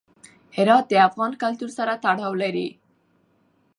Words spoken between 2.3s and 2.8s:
لري.